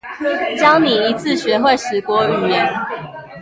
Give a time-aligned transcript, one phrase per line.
[0.59, 2.67] 教你一次學會十國語言